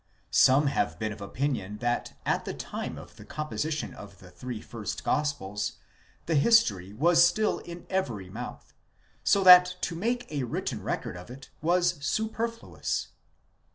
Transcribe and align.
Some 0.33 0.65
have 0.65 0.97
been 0.97 1.11
of 1.11 1.21
opinion 1.21 1.77
that 1.77 2.17
at 2.25 2.43
the 2.45 2.55
time 2.55 2.97
of 2.97 3.17
the 3.17 3.23
composition 3.23 3.93
of 3.93 4.17
the 4.17 4.31
three 4.31 4.59
first 4.59 5.03
gospels, 5.03 5.73
the 6.25 6.33
history 6.33 6.91
was 6.91 7.23
still 7.23 7.59
in 7.59 7.85
every 7.87 8.27
mouth, 8.27 8.73
so 9.23 9.43
that 9.43 9.75
to 9.81 9.95
make 9.95 10.25
a 10.31 10.41
written 10.41 10.81
record 10.81 11.15
of 11.15 11.29
it 11.29 11.51
was 11.61 12.03
superfluous 12.03 13.09
;*! 12.03 13.09